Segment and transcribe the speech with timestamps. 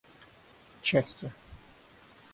[0.83, 1.31] части